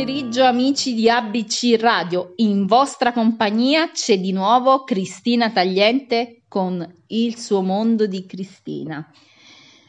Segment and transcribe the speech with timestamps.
[0.00, 7.60] amici di ABC Radio, in vostra compagnia c'è di nuovo Cristina Tagliente con Il suo
[7.60, 9.06] mondo di Cristina.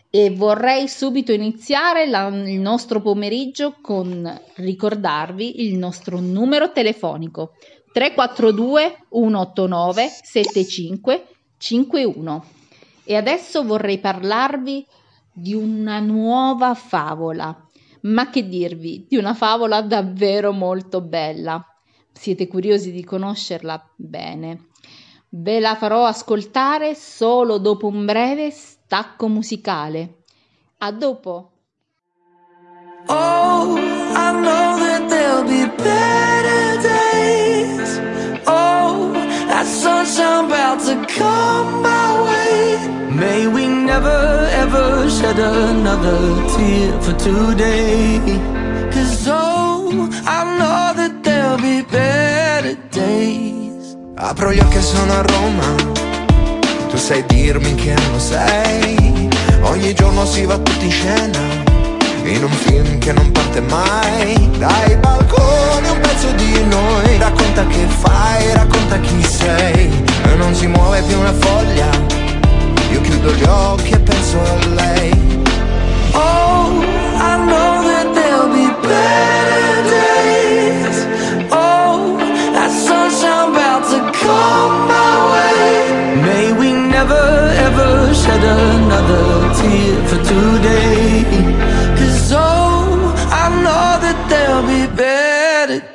[0.10, 7.54] E vorrei subito iniziare la, il nostro pomeriggio con ricordarvi il nostro numero telefonico
[7.94, 12.46] 342 189 7551.
[13.06, 14.86] E adesso vorrei parlarvi
[15.32, 17.70] di una nuova favola
[18.02, 21.64] ma che dirvi di una favola davvero molto bella.
[22.12, 23.92] Siete curiosi di conoscerla?
[23.96, 24.68] Bene.
[25.30, 30.24] Ve la farò ascoltare solo dopo un breve stacco musicale.
[30.80, 31.52] A dopo.
[33.08, 37.41] Oh, I know that there'll be better days.
[45.22, 46.20] Shed another
[46.54, 48.20] tear for today.
[48.92, 53.96] Cause oh, I know that there'll be better days.
[54.16, 55.76] Apro gli occhi e sono a Roma.
[56.90, 59.30] Tu sai dirmi che anno sei.
[59.62, 61.40] Ogni giorno si va tutti in scena
[62.24, 67.86] in un film che non parte mai Dai balconi un pezzo di noi Racconta che
[67.88, 69.90] fai, racconta chi sei
[70.38, 72.21] non si muove più una foglia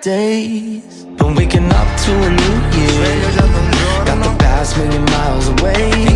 [0.06, 1.04] days.
[1.18, 3.06] Been waking up to a new year.
[4.06, 6.15] Got the past million miles away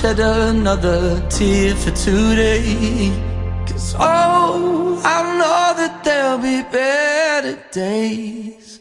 [0.00, 3.12] shed another tear for today
[3.66, 8.80] Cause oh, I know that there'll be better days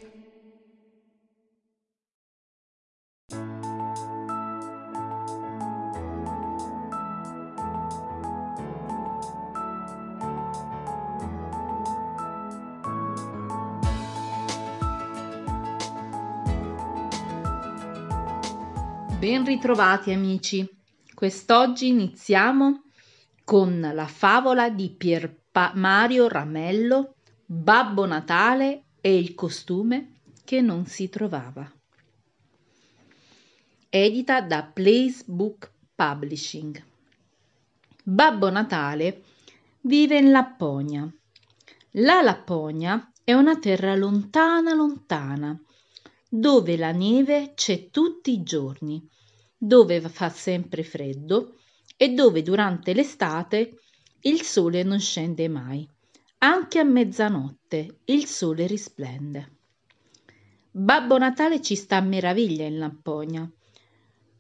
[19.20, 20.78] Ben ritrovati amici.
[21.20, 22.84] Quest'oggi iniziamo
[23.44, 25.42] con la favola di Pier
[25.74, 31.70] Mario Ramello, Babbo Natale e il costume che non si trovava.
[33.90, 36.82] Edita da Place Book Publishing.
[38.02, 39.24] Babbo Natale
[39.82, 41.14] vive in Lapponia.
[41.96, 45.62] La Lapponia è una terra lontana lontana
[46.30, 49.06] dove la neve c'è tutti i giorni,
[49.61, 51.58] dove fa sempre freddo
[51.97, 53.82] e dove durante l'estate
[54.22, 55.88] il sole non scende mai.
[56.38, 59.58] Anche a mezzanotte il sole risplende.
[60.72, 63.52] Babbo Natale ci sta a meraviglia in Lapponia.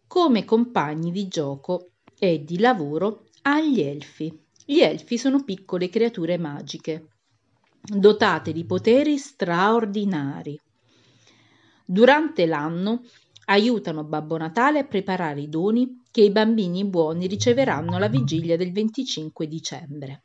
[0.07, 4.45] Come compagni di gioco e di lavoro ha gli elfi.
[4.65, 7.07] Gli elfi sono piccole creature magiche,
[7.81, 10.57] dotate di poteri straordinari.
[11.83, 13.03] Durante l'anno
[13.49, 18.71] aiutano Babbo Natale a preparare i doni che i bambini buoni riceveranno alla vigilia del
[18.71, 20.23] 25 dicembre.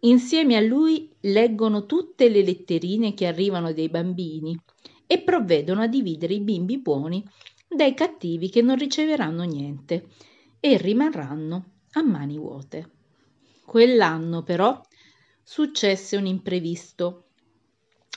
[0.00, 4.60] Insieme a lui leggono tutte le letterine che arrivano dai bambini
[5.06, 7.24] e provvedono a dividere i bimbi buoni
[7.68, 10.08] dai cattivi che non riceveranno niente
[10.58, 12.90] e rimarranno a mani vuote.
[13.64, 14.80] Quell'anno però
[15.42, 17.26] successe un imprevisto.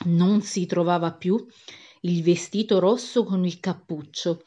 [0.05, 1.45] Non si trovava più
[2.05, 4.43] il vestito rosso con il cappuccio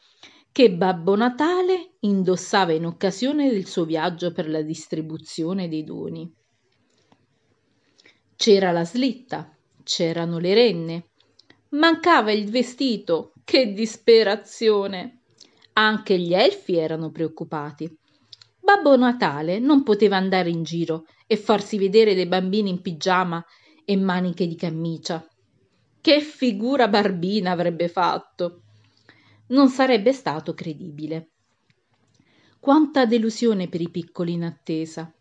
[0.51, 6.33] che Babbo Natale indossava in occasione del suo viaggio per la distribuzione dei doni.
[8.35, 9.53] C'era la slitta,
[9.83, 11.09] c'erano le renne.
[11.69, 13.33] Mancava il vestito.
[13.43, 15.23] Che disperazione!
[15.73, 17.93] Anche gli elfi erano preoccupati.
[18.59, 23.43] Babbo Natale non poteva andare in giro e farsi vedere dei bambini in pigiama
[23.85, 25.28] e maniche di camicia.
[26.09, 28.63] Che figura barbina avrebbe fatto!
[29.49, 31.33] Non sarebbe stato credibile.
[32.59, 35.13] Quanta delusione per i piccoli in attesa.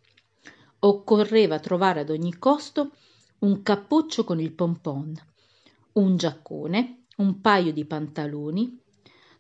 [0.79, 2.93] Occorreva trovare ad ogni costo
[3.41, 5.13] un cappuccio con il pompon,
[5.93, 8.81] un giaccone, un paio di pantaloni,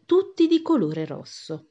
[0.04, 1.70] tutti di colore rosso.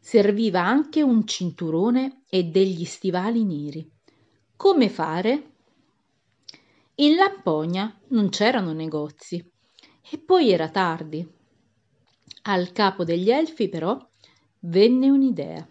[0.00, 3.88] Serviva anche un cinturone e degli stivali neri.
[4.56, 5.51] Come fare?
[6.96, 9.42] In Lampogna non c'erano negozi
[10.10, 11.26] e poi era tardi.
[12.42, 13.98] Al capo degli elfi però
[14.60, 15.66] venne un'idea.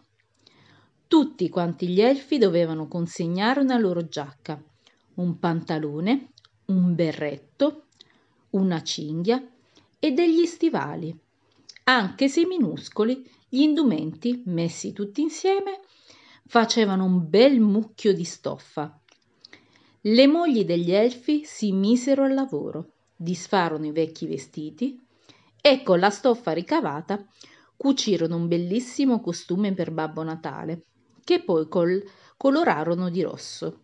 [1.07, 4.59] Tutti quanti gli elfi dovevano consegnare una loro giacca,
[5.15, 6.31] un pantalone,
[6.65, 7.85] un berretto,
[8.51, 9.47] una cinghia
[9.99, 11.15] e degli stivali,
[11.83, 15.81] anche se minuscoli gli indumenti, messi tutti insieme,
[16.47, 19.00] facevano un bel mucchio di stoffa.
[20.03, 24.99] Le mogli degli elfi si misero al lavoro, disfarono i vecchi vestiti
[25.61, 27.23] e con la stoffa ricavata
[27.77, 30.85] cucirono un bellissimo costume per Babbo Natale,
[31.23, 32.03] che poi col-
[32.35, 33.81] colorarono di rosso.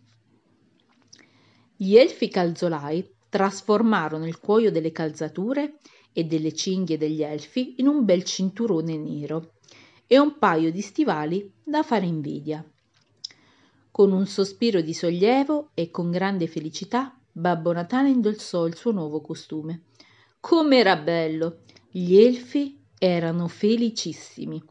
[1.76, 5.78] Gli elfi calzolai trasformarono il cuoio delle calzature
[6.12, 9.52] e delle cinghie degli elfi in un bel cinturone nero
[10.08, 12.68] e un paio di stivali da fare invidia.
[13.98, 19.22] Con un sospiro di sollievo e con grande felicità, Babbo Natale indossò il suo nuovo
[19.22, 19.86] costume.
[20.40, 21.62] Com'era bello!
[21.90, 24.64] Gli elfi erano felicissimi.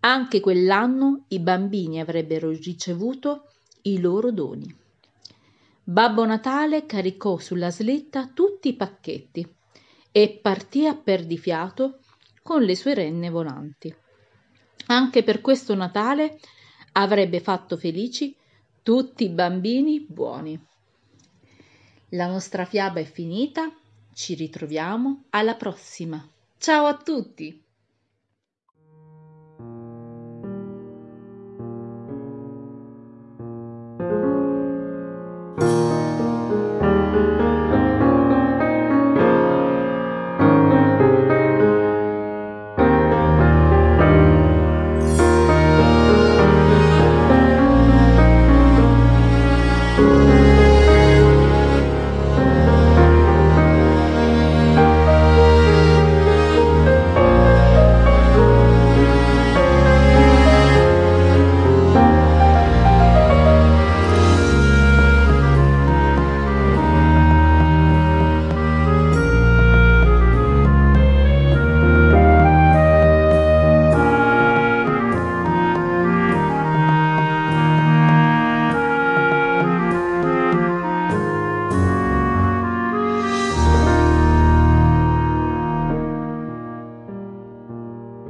[0.00, 3.50] Anche quell'anno i bambini avrebbero ricevuto
[3.82, 4.74] i loro doni.
[5.84, 9.54] Babbo Natale caricò sulla slitta tutti i pacchetti
[10.10, 11.98] e partì a perdifiato
[12.42, 13.94] con le sue renne volanti.
[14.86, 16.38] Anche per questo Natale
[16.92, 18.34] avrebbe fatto felici
[18.82, 20.58] tutti i bambini buoni.
[22.10, 23.72] La nostra fiaba è finita,
[24.12, 26.26] ci ritroviamo alla prossima.
[26.58, 27.62] Ciao a tutti!